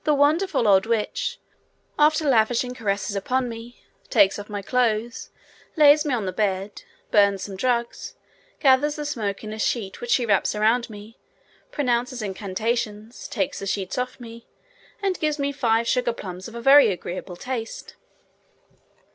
[0.03, 1.37] The wonderful old witch,
[1.99, 5.29] after lavishing caresses upon me, takes off my clothes,
[5.75, 6.81] lays me on the bed,
[7.11, 8.15] burns some drugs,
[8.59, 11.19] gathers the smoke in a sheet which she wraps around me,
[11.71, 14.47] pronounces incantations, takes the sheet off me,
[15.03, 17.95] and gives me five sugar plums of a very agreeable taste.